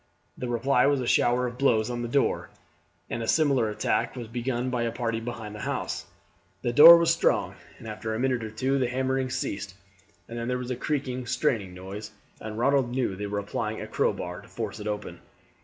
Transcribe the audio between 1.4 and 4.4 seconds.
of blows on the door, and a similar attack was